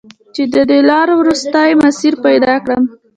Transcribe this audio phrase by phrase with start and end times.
[0.35, 2.83] چې د دې لارو، وروستی مسیر پیدا کړم